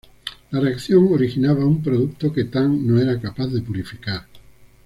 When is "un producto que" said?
1.63-2.45